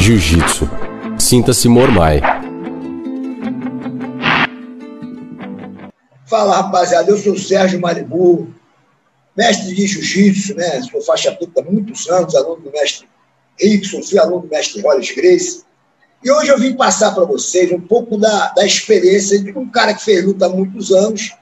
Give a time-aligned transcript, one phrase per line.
[0.00, 0.68] Jiu-Jitsu.
[1.18, 2.20] Sinta-se Mormai.
[6.26, 8.48] Fala rapaziada, eu sou o Sérgio Maribu,
[9.36, 10.82] mestre de Jiu-Jitsu, né?
[10.82, 13.08] Sou faixa preta há muitos anos, aluno do mestre
[13.60, 15.64] Rickson, fui aluno do mestre Wallace Grace.
[16.22, 19.94] E hoje eu vim passar para vocês um pouco da, da experiência de um cara
[19.94, 21.32] que fez luta há muitos anos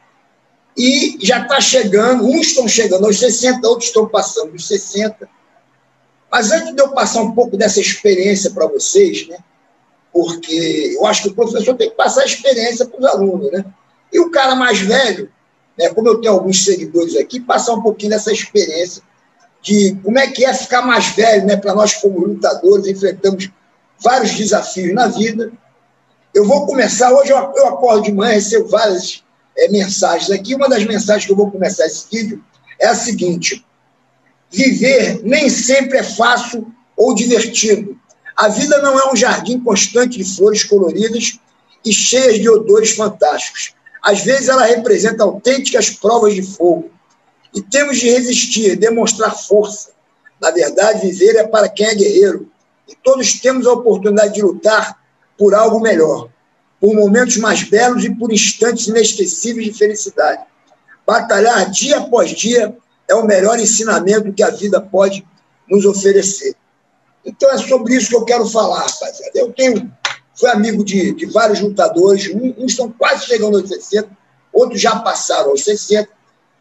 [0.76, 5.28] e já está chegando, uns estão chegando aos 60, outros estão passando dos 60.
[6.34, 9.38] Mas antes de eu passar um pouco dessa experiência para vocês, né?
[10.12, 13.64] Porque eu acho que o professor tem que passar a experiência para os alunos, né?
[14.12, 15.30] E o cara mais velho,
[15.78, 19.00] né, como eu tenho alguns seguidores aqui, passar um pouquinho dessa experiência
[19.62, 21.56] de como é que é ficar mais velho, né?
[21.56, 23.48] Para nós, como lutadores, enfrentamos
[24.02, 25.52] vários desafios na vida.
[26.34, 29.22] Eu vou começar, hoje eu, eu acordo de manhã, recebo várias
[29.56, 30.56] é, mensagens aqui.
[30.56, 32.42] Uma das mensagens que eu vou começar esse vídeo
[32.80, 33.64] é a seguinte:
[34.50, 37.98] viver nem sempre é fácil ou divertido.
[38.36, 41.38] A vida não é um jardim constante de flores coloridas
[41.84, 43.74] e cheias de odores fantásticos.
[44.02, 46.90] Às vezes ela representa autênticas provas de fogo.
[47.54, 49.90] E temos de resistir, demonstrar força.
[50.40, 52.50] Na verdade, viver é para quem é guerreiro.
[52.88, 54.98] E todos temos a oportunidade de lutar
[55.38, 56.28] por algo melhor
[56.84, 60.42] por momentos mais belos e por instantes inesquecíveis de felicidade.
[61.06, 62.76] Batalhar dia após dia
[63.08, 65.26] é o melhor ensinamento que a vida pode
[65.68, 66.54] nos oferecer.
[67.24, 69.32] Então é sobre isso que eu quero falar, rapaziada.
[69.34, 69.90] Eu tenho,
[70.34, 74.08] fui amigo de, de vários lutadores, uns estão quase chegando aos 60,
[74.52, 76.08] outros já passaram aos 60.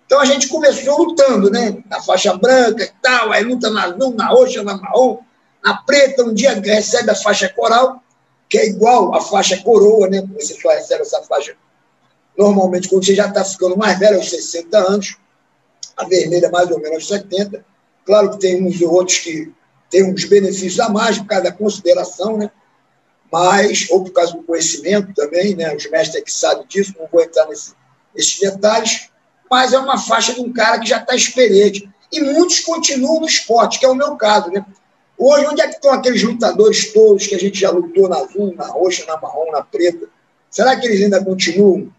[0.05, 1.83] Então a gente começou lutando, né?
[1.89, 5.19] Na faixa branca e tal, aí luta na azul, na roxa, na marrom,
[5.63, 8.01] na preta, um dia recebe a faixa coral,
[8.49, 10.23] que é igual a faixa coroa, né?
[10.35, 11.55] Você só recebe essa faixa
[12.37, 15.17] normalmente quando você já está ficando mais velho, aos 60 anos,
[15.97, 17.63] a vermelha mais ou menos aos 70.
[18.05, 19.51] Claro que tem uns outros que
[19.89, 22.51] têm uns benefícios a mais por causa da consideração, né?
[23.31, 25.75] Mas, ou por causa do conhecimento também, né?
[25.75, 27.73] Os mestres é que sabem disso, não vou entrar nesse,
[28.15, 29.09] nesses detalhes,
[29.49, 31.89] mas é uma faixa de um cara que já está experiente.
[32.11, 34.63] E muitos continuam no esporte, que é o meu caso, né?
[35.17, 38.53] Hoje, onde é que estão aqueles lutadores todos que a gente já lutou na azul,
[38.55, 40.07] na roxa, na marrom, na preta?
[40.49, 41.91] Será que eles ainda continuam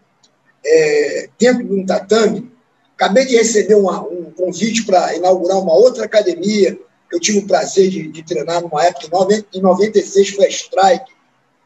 [0.65, 2.51] é, dentro de um tatame?
[2.95, 6.79] Acabei de receber uma, um convite para inaugurar uma outra academia,
[7.11, 9.07] eu tive o prazer de, de treinar numa época,
[9.53, 11.11] em 96 foi a Strike,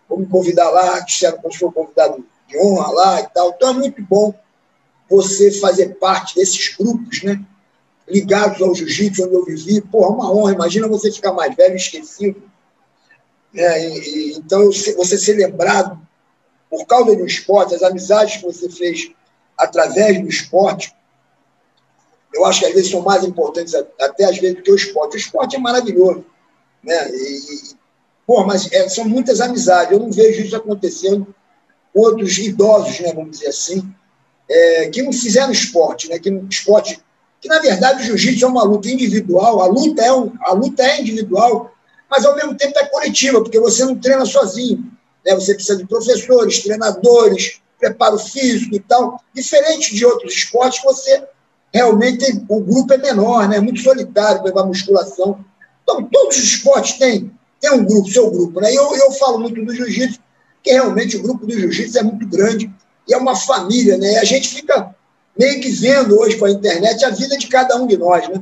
[0.08, 3.54] vou me convidar lá, disseram que eu sou convidado de honra lá e tal.
[3.56, 4.34] Então é muito bom
[5.10, 7.44] você fazer parte desses grupos, né?
[8.10, 9.82] ligados ao jiu-jitsu, onde eu vivi.
[9.82, 10.54] Porra, uma honra.
[10.54, 12.42] Imagina você ficar mais velho esquecido.
[13.56, 16.00] É, e, então, você ser lembrado
[16.70, 19.12] por causa do esporte, as amizades que você fez
[19.58, 20.94] através do esporte,
[22.34, 25.16] eu acho que às vezes são mais importantes até às vezes do que o esporte.
[25.16, 26.26] O esporte é maravilhoso.
[26.84, 27.10] Né?
[27.12, 27.76] E,
[28.26, 29.92] porra, mas é, são muitas amizades.
[29.92, 31.34] Eu não vejo isso acontecendo
[31.94, 33.84] com outros idosos, né, vamos dizer assim,
[34.48, 37.02] é, que não fizeram esporte, né, que esporte
[37.42, 40.84] que na verdade o jiu-jitsu é uma luta individual, a luta é, um, a luta
[40.84, 41.74] é individual,
[42.10, 44.92] mas ao mesmo tempo é coletiva, porque você não treina sozinho.
[45.26, 45.36] Né?
[45.36, 49.24] Você precisa de professores, treinadores, preparo físico e tal.
[49.34, 51.24] Diferente de outros esportes, você
[51.74, 53.58] realmente o grupo é menor, né?
[53.58, 55.44] é muito solitário para a musculação.
[55.84, 58.60] Então, todos os esportes têm, têm um grupo, seu grupo.
[58.60, 58.74] Né?
[58.74, 60.20] Eu, eu falo muito do jiu-jitsu,
[60.64, 62.72] que realmente o grupo do jiu-jitsu é muito grande
[63.08, 64.14] e é uma família, né?
[64.14, 64.96] E a gente fica
[65.38, 68.42] meio que vendo hoje com a internet a vida de cada um de nós, né?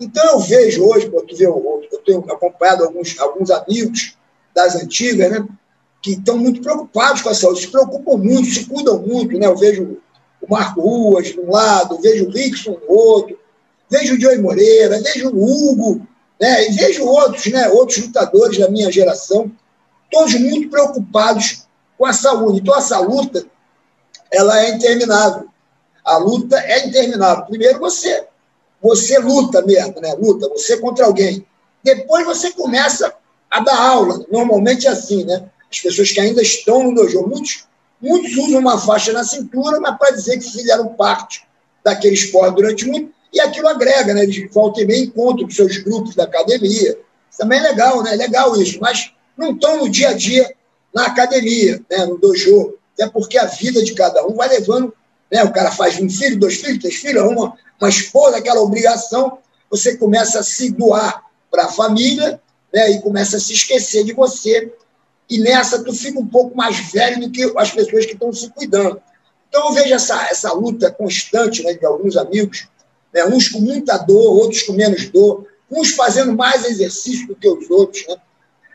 [0.00, 4.16] Então eu vejo hoje, pô, tu eu, eu tenho acompanhado alguns, alguns amigos
[4.54, 5.46] das antigas, né?
[6.02, 9.46] Que estão muito preocupados com a saúde, se preocupam muito, se cuidam muito, né?
[9.46, 9.98] Eu vejo
[10.40, 13.38] o Marco Ruas de um lado, vejo o Rickson do outro,
[13.90, 16.06] vejo o Joey Moreira, vejo o Hugo,
[16.40, 16.68] né?
[16.68, 17.68] E vejo outros, né?
[17.68, 19.50] Outros lutadores da minha geração,
[20.10, 21.66] todos muito preocupados
[21.98, 22.60] com a saúde.
[22.60, 23.44] Então essa luta,
[24.30, 25.48] ela é interminável.
[26.04, 27.44] A luta é interminável.
[27.44, 28.26] Primeiro você
[28.82, 30.14] você luta mesmo, né?
[30.14, 31.46] Luta, você contra alguém.
[31.84, 33.14] Depois você começa
[33.50, 34.24] a dar aula.
[34.30, 35.50] Normalmente é assim, né?
[35.70, 37.66] As pessoas que ainda estão no dojo, muitos,
[38.00, 41.46] muitos usam uma faixa na cintura, mas para dizer que fizeram parte
[41.84, 44.24] daquele esporte durante muito, e aquilo agrega, né?
[44.24, 46.98] Eles voltam e meia encontram com seus grupos da academia.
[47.30, 48.14] Isso também é legal, né?
[48.14, 50.52] É legal isso, mas não estão no dia a dia
[50.92, 52.04] na academia, né?
[52.06, 54.92] no dojo, até porque a vida de cada um vai levando
[55.30, 55.44] né?
[55.44, 59.38] o cara faz um filho, dois filhos, três filhos, uma, uma esposa, aquela obrigação,
[59.70, 62.40] você começa a se doar para a família
[62.72, 62.90] né?
[62.90, 64.72] e começa a se esquecer de você.
[65.30, 68.50] E nessa tu fica um pouco mais velho do que as pessoas que estão se
[68.50, 69.00] cuidando.
[69.48, 72.68] Então eu vejo essa, essa luta constante né, de alguns amigos,
[73.14, 77.48] né, uns com muita dor, outros com menos dor, uns fazendo mais exercício do que
[77.48, 78.04] os outros.
[78.08, 78.16] Né?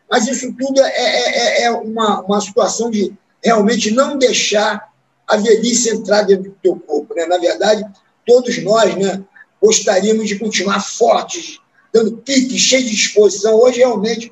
[0.09, 3.13] Mas isso tudo é, é, é, é uma, uma situação de
[3.43, 4.93] realmente não deixar
[5.27, 7.13] a velhice entrar dentro do teu corpo.
[7.15, 7.25] Né?
[7.25, 7.85] Na verdade,
[8.25, 9.23] todos nós né,
[9.61, 11.59] gostaríamos de continuar fortes,
[11.93, 13.55] dando pique, cheio de disposição.
[13.55, 14.31] Hoje, realmente,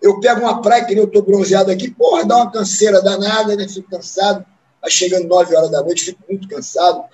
[0.00, 3.68] eu pego uma praia, que eu estou bronzeado aqui, porra, dá uma canseira danada, né?
[3.68, 4.44] fico cansado.
[4.80, 7.04] Vai chegando 9 horas da noite, fico muito cansado.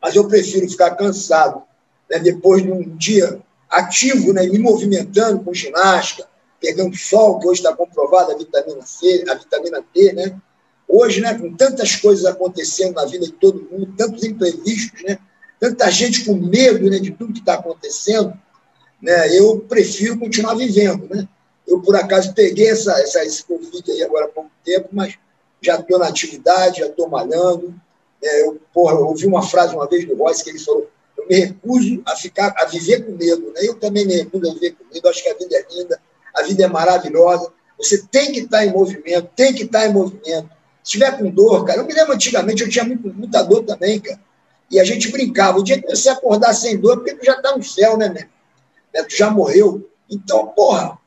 [0.00, 1.62] Mas eu prefiro ficar cansado
[2.08, 2.18] né?
[2.18, 4.46] depois de um dia ativo, né?
[4.46, 6.28] me movimentando com ginástica,
[6.60, 10.40] pegando sol, que hoje está comprovada a vitamina C, a vitamina D, né?
[10.86, 15.18] Hoje, né, com tantas coisas acontecendo na vida de todo mundo, tantos imprevistos, né?
[15.58, 18.34] Tanta gente com medo né, de tudo que está acontecendo,
[19.00, 19.38] né?
[19.38, 21.26] Eu prefiro continuar vivendo, né?
[21.70, 25.16] Eu, por acaso, peguei essa, essa, esse Covid aí agora há pouco tempo, mas
[25.62, 27.72] já estou na atividade, já estou malhando.
[28.20, 31.26] É, eu, porra, eu ouvi uma frase uma vez do Royce que ele falou: eu
[31.28, 33.52] me recuso a ficar, a viver com medo.
[33.52, 33.60] Né?
[33.62, 35.08] Eu também me recuso a viver com medo.
[35.08, 36.00] Acho que a vida é linda,
[36.34, 37.52] a vida é maravilhosa.
[37.78, 40.50] Você tem que estar em movimento, tem que estar em movimento.
[40.82, 44.00] Se tiver com dor, cara, eu me lembro antigamente, eu tinha muito, muita dor também,
[44.00, 44.20] cara.
[44.68, 45.58] E a gente brincava.
[45.58, 48.28] O dia que você acordar sem dor, porque tu já está no céu, né, né?
[49.04, 49.88] Tu já morreu.
[50.10, 50.98] Então, porra,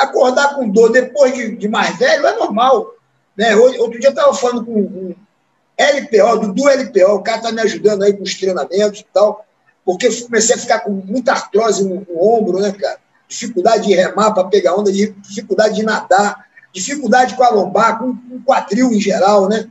[0.00, 2.94] acordar com dor depois de, de mais velho é normal.
[3.36, 3.54] Né?
[3.56, 5.14] Outro dia eu estava falando com um
[5.78, 9.46] LPO, Dudu LPO, o cara está me ajudando aí com os treinamentos e tal,
[9.84, 12.98] porque comecei a ficar com muita artrose no, no ombro, né, cara?
[13.26, 18.42] Dificuldade de remar para pegar onda, dificuldade de nadar, dificuldade com a lombar, com, o
[18.44, 19.68] quadril em geral, né?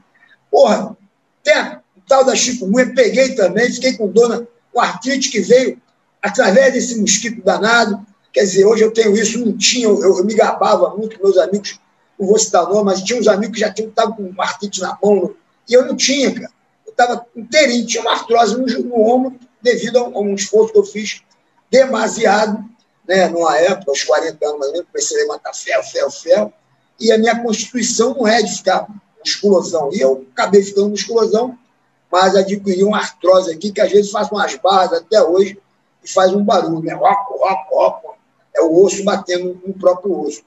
[0.50, 0.98] Porra,
[1.44, 4.42] tem a tal da chikungunya, peguei também, fiquei com dor na,
[4.74, 5.80] com artrite que veio
[6.22, 8.04] através desse mosquito danado.
[8.40, 11.78] Quer dizer, hoje eu tenho isso, não tinha, eu, eu me gabava muito, meus amigos,
[12.18, 14.98] não vou citar o nome, mas tinha uns amigos que já estavam com artrite na
[15.04, 15.36] mão,
[15.68, 16.50] e eu não tinha, cara.
[16.88, 20.80] Eu estava inteirinho, tinha uma artrose no, no ombro, devido a, a, um esforço que
[20.80, 21.22] eu fiz
[21.70, 22.64] demasiado,
[23.06, 26.54] né, numa época, aos 40 anos, ou menos, comecei a levantar ferro, ferro, ferro,
[26.98, 28.88] e a minha constituição não é de ficar
[29.20, 29.90] musculosão.
[29.92, 31.60] E eu acabei ficando musculosão,
[32.10, 35.60] mas adquiri uma artrose aqui, que às vezes faz umas barras até hoje,
[36.02, 36.94] e faz um barulho, né?
[36.94, 38.19] Roco, roco, roco.
[38.70, 40.44] O osso batendo no próprio osso.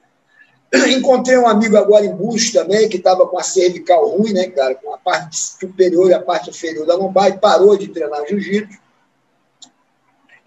[0.89, 4.75] Encontrei um amigo agora em Busto também, que estava com a cervical ruim, né, cara?
[4.75, 8.81] Com a parte superior e a parte inferior da lombar, e parou de treinar jiu-jitsu.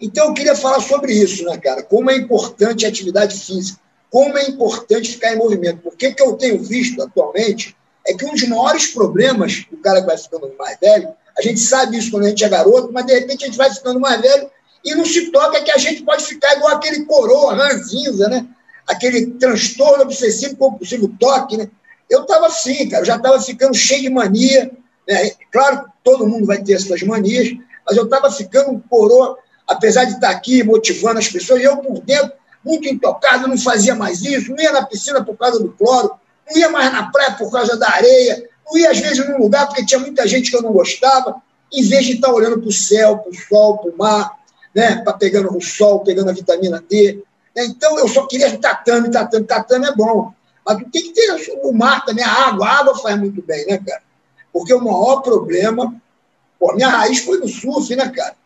[0.00, 1.82] Então, eu queria falar sobre isso, né, cara?
[1.82, 3.80] Como é importante a atividade física,
[4.10, 5.80] como é importante ficar em movimento.
[5.82, 7.76] Porque o que eu tenho visto atualmente
[8.06, 11.60] é que um dos maiores problemas do cara que vai ficando mais velho, a gente
[11.60, 14.20] sabe isso quando a gente é garoto, mas de repente a gente vai ficando mais
[14.20, 14.50] velho
[14.86, 18.46] e não se toca que a gente pode ficar igual aquele coroa ranzinza, né?
[18.86, 21.68] Aquele transtorno obsessivo compulsivo toque, né?
[22.08, 24.70] Eu estava assim, cara, eu já estava ficando cheio de mania.
[25.08, 25.32] Né?
[25.52, 27.52] Claro todo mundo vai ter essas manias,
[27.84, 29.36] mas eu estava ficando um coroa,
[29.66, 32.30] apesar de estar aqui motivando as pessoas, eu por dentro,
[32.64, 36.12] muito intocado, não fazia mais isso, não ia na piscina por causa do cloro,
[36.48, 39.66] não ia mais na praia por causa da areia, não ia às vezes num lugar
[39.66, 41.42] porque tinha muita gente que eu não gostava,
[41.72, 44.32] em vez de estar olhando para o céu, para o sol, para o mar,
[44.76, 44.96] né?
[44.96, 47.24] Para pegando o sol, pegando a vitamina D.
[47.56, 47.64] Né?
[47.64, 50.30] Então, eu só queria tatame, tatame, tatame é bom.
[50.66, 52.66] Mas tem que ter o mar também, a água.
[52.66, 54.02] A água faz muito bem, né, cara?
[54.52, 55.94] Porque o maior problema.
[56.60, 58.36] Pô, minha raiz foi no surf, né, cara?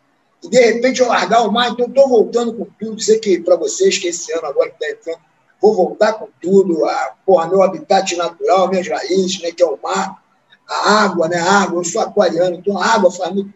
[0.42, 2.94] E de repente eu largar o mar, então estou voltando com tudo.
[2.94, 5.18] Dizer que para vocês que esse ano agora está
[5.60, 6.84] vou voltar com tudo.
[6.84, 10.22] A, porra, meu habitat natural, minhas raízes, né, que é o mar,
[10.68, 11.38] a água, né?
[11.38, 13.52] A água, eu sou aquariano, então a água faz muito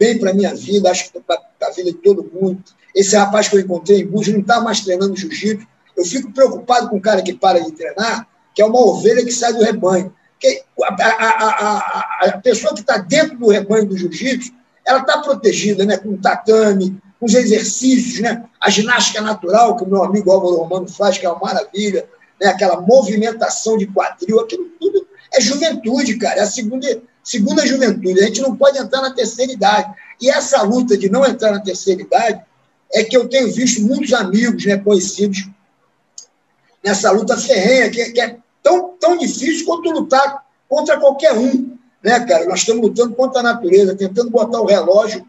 [0.00, 2.64] bem para a minha vida, acho que para a vida de todo mundo.
[2.96, 5.66] Esse rapaz que eu encontrei em Búzios não está mais treinando jiu-jitsu.
[5.94, 9.30] Eu fico preocupado com o cara que para de treinar, que é uma ovelha que
[9.30, 10.12] sai do rebanho.
[10.40, 14.52] Que a, a, a, a pessoa que está dentro do rebanho do jiu-jitsu,
[14.86, 19.86] ela está protegida né, com tatame, com os exercícios, né, a ginástica natural que o
[19.86, 22.08] meu amigo Álvaro Romano faz, que é uma maravilha,
[22.40, 26.40] né, aquela movimentação de quadril, aquilo tudo é juventude, cara.
[26.40, 26.86] É a segunda,
[27.22, 28.20] segunda juventude.
[28.20, 29.92] A gente não pode entrar na terceira idade.
[30.20, 32.40] E essa luta de não entrar na terceira idade
[32.92, 35.48] é que eu tenho visto muitos amigos né, conhecidos
[36.82, 41.78] nessa luta ferrenha, que, que é tão, tão difícil quanto lutar contra qualquer um.
[42.02, 42.46] Né, cara?
[42.46, 45.26] Nós estamos lutando contra a natureza, tentando botar o relógio,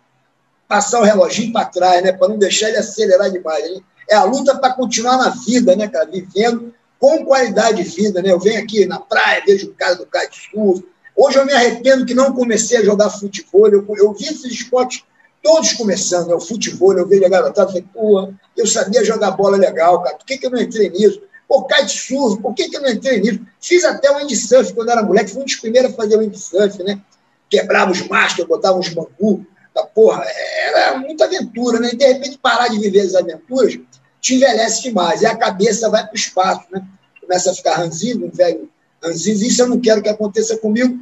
[0.67, 3.65] passar o reloginho para trás, né, para não deixar ele acelerar demais.
[3.65, 3.83] Hein?
[4.09, 6.09] É a luta para continuar na vida, né, cara?
[6.09, 8.31] Vivendo com qualidade de vida, né?
[8.31, 12.13] Eu venho aqui na praia, vejo o cara do kitesurf, Hoje eu me arrependo que
[12.13, 13.67] não comecei a jogar futebol.
[13.67, 15.03] Eu, eu vi esses esportes
[15.41, 16.35] todos começando, né?
[16.35, 20.25] o futebol, eu vejo a garotada, falei, porra, eu sabia jogar bola legal, cara, por
[20.25, 21.21] que, que eu não entrei nisso?
[21.47, 23.41] Pô, kitesurf, por que, que eu não entrei nisso?
[23.59, 26.81] Fiz até o windsurf quando era moleque, fui um dos primeiros a fazer o windsurf,
[26.83, 27.01] né?
[27.49, 30.23] Quebrava os mastros, botava uns bambu, tá, porra,
[30.67, 31.89] era muita aventura, né?
[31.91, 33.77] E de repente parar de viver as aventuras
[34.21, 35.23] te envelhece demais.
[35.23, 36.85] E a cabeça vai para o espaço, né?
[37.19, 38.69] Começa a ficar ranzinho, um velho
[39.03, 39.41] ranzinho.
[39.41, 40.99] Isso eu não quero que aconteça comigo.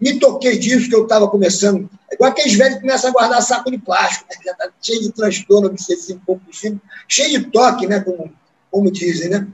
[0.00, 1.88] Me toquei disso, que eu estava começando.
[2.10, 4.36] É igual aqueles velhos começam a guardar saco de plástico, né?
[4.44, 8.00] já está cheio de transtorno obsessivo compulsivo, cheio de toque, né?
[8.00, 8.32] Como,
[8.70, 9.46] como dizem, né?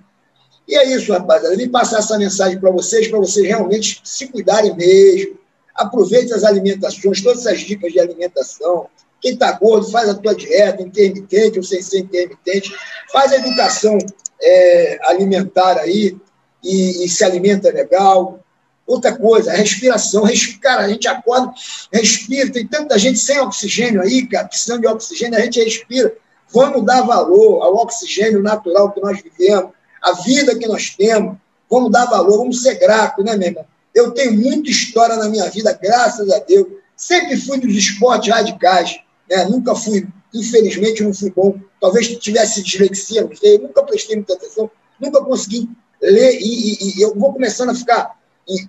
[0.69, 1.55] E é isso, rapaziada.
[1.55, 5.39] Eu vim passar essa mensagem para vocês, para vocês realmente se cuidarem mesmo.
[5.75, 8.87] Aproveite as alimentações, todas as dicas de alimentação.
[9.21, 12.75] Quem está gordo, faz a tua dieta intermitente ou sem ser intermitente.
[13.11, 13.99] Faz a educação
[14.41, 16.17] é, alimentar aí
[16.65, 18.41] e, e, se alimenta legal.
[18.87, 20.25] Outra coisa, a respiração.
[20.61, 21.53] Cara, a gente acorda,
[21.93, 22.51] respira.
[22.51, 26.15] Tem tanta gente sem oxigênio aí, cara, precisando de oxigênio, a gente respira.
[26.53, 29.71] Vamos dar valor ao oxigênio natural que nós vivemos
[30.05, 31.37] a vida que nós temos,
[31.69, 33.67] vamos dar valor, vamos ser gratos, né, meu irmão?
[33.95, 36.67] Eu tenho muita história na minha vida, graças a Deus.
[36.95, 39.45] Sempre fui dos esportes radicais, né?
[39.47, 41.59] Nunca fui, infelizmente, não fui bom.
[41.81, 45.71] Talvez tivesse dislexia, não sei, nunca prestei muita atenção, nunca consegui
[46.11, 48.17] ler e, e, e eu vou começando a ficar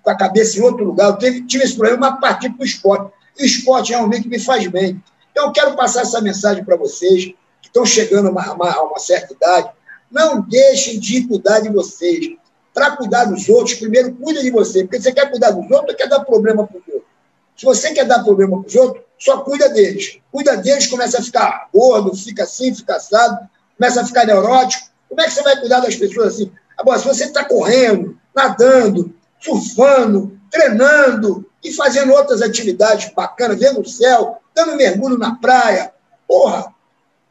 [0.01, 1.09] com a cabeça em outro lugar.
[1.09, 3.13] Eu tive, tive esse problema, mas partir para o esporte.
[3.37, 5.01] E o esporte realmente me faz bem.
[5.31, 7.25] Então, eu quero passar essa mensagem para vocês
[7.61, 9.69] que estão chegando a uma, a uma certa idade,
[10.09, 12.37] não deixem de cuidar de vocês.
[12.73, 14.83] Para cuidar dos outros, primeiro cuida de você.
[14.83, 17.09] Porque você quer cuidar dos outros ou quer dar problema para os outros?
[17.55, 20.19] Se você quer dar problema para os outros, só cuida deles.
[20.29, 24.87] Cuida deles, começa a ficar gordo, fica assim, fica assado, começa a ficar neurótico.
[25.07, 26.51] Como é que você vai cuidar das pessoas assim?
[26.77, 33.87] Agora, se você está correndo, nadando, surfando, treinando e fazendo outras atividades bacanas, vendo o
[33.87, 35.93] céu, dando mergulho na praia,
[36.27, 36.73] porra,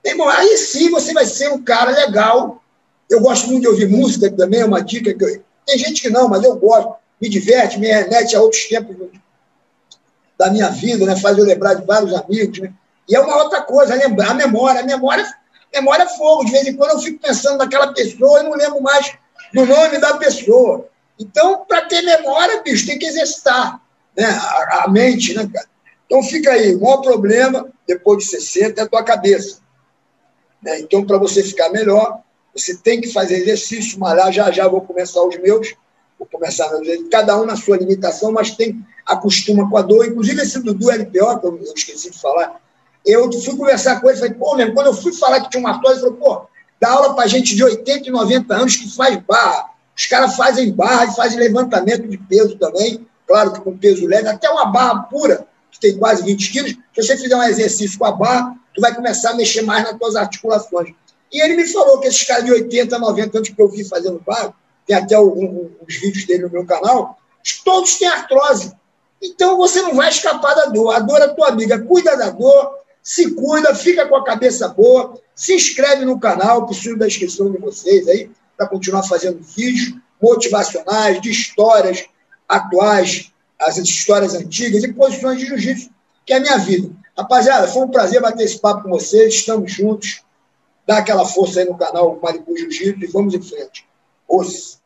[0.05, 2.63] irmão, aí sim você vai ser um cara legal
[3.09, 5.43] eu gosto muito de ouvir música também, é uma dica que eu...
[5.67, 8.97] Tem gente que não, mas eu gosto, me diverte, me remete a outros tempos
[10.39, 11.17] da minha vida, né?
[11.17, 12.59] faz eu lembrar de vários amigos.
[12.59, 12.73] Né?
[13.09, 14.81] E é uma outra coisa, lembrar a memória.
[14.83, 15.27] A memória,
[15.73, 16.45] memória é fogo.
[16.45, 19.15] De vez em quando eu fico pensando naquela pessoa e não lembro mais
[19.53, 20.89] do nome da pessoa.
[21.19, 23.81] Então, para ter memória, bicho, tem que exercitar
[24.17, 24.25] né?
[24.27, 25.69] a, a mente, né, cara?
[26.07, 29.59] Então fica aí, o maior problema, depois de 60, é a tua cabeça.
[30.63, 30.81] Né?
[30.81, 32.21] Então, para você ficar melhor,
[32.55, 35.75] você tem que fazer exercício, malhar, já já vou começar os meus,
[36.19, 40.07] vou começar meus, cada um na sua limitação, mas tem, acostuma com a dor.
[40.07, 42.61] Inclusive esse Dudu LPO, que eu, eu esqueci de falar,
[43.05, 45.71] eu fui conversar com ele, falei, pô, mesmo, quando eu fui falar que tinha uma
[45.71, 46.47] artrose, ele falou, pô,
[46.85, 49.71] dá aula para gente de 80 e 90 anos que faz barra.
[49.97, 54.29] Os caras fazem barra e fazem levantamento de peso também, claro que com peso leve,
[54.29, 58.05] até uma barra pura, que tem quase 20 quilos, se você fizer um exercício com
[58.05, 60.95] a barra, tu vai começar a mexer mais nas tuas articulações.
[61.33, 64.23] E ele me falou que esses caras de 80, 90 anos que eu vi fazendo
[64.25, 64.55] barro,
[64.87, 67.19] tem até os vídeos dele no meu canal,
[67.65, 68.73] todos têm artrose.
[69.23, 70.95] Então você não vai escapar da dor.
[70.95, 71.81] A dor é tua amiga.
[71.81, 76.97] Cuida da dor, se cuida, fica com a cabeça boa, se inscreve no canal, preciso
[76.97, 82.07] da inscrição de vocês aí, para continuar fazendo vídeos motivacionais, de histórias
[82.49, 83.31] atuais,
[83.61, 85.91] as histórias antigas e posições de jiu-jitsu,
[86.25, 86.91] que é a minha vida.
[87.17, 90.23] Rapaziada, foi um prazer bater esse papo com vocês, estamos juntos.
[90.87, 93.87] Dá aquela força aí no canal Maricu Jiu-Jitsu e vamos em frente.
[94.27, 94.81] Os.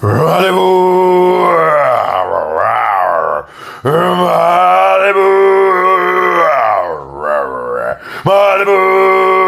[0.00, 0.54] Valeu!
[3.82, 5.97] Valeu!
[8.28, 9.47] Malibu!